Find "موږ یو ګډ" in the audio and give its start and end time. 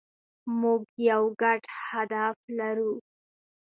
0.59-1.61